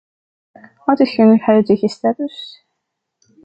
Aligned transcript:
Wat 0.85 0.99
is 0.99 1.15
hun 1.15 1.39
huidige 1.47 1.87
status? 1.89 2.35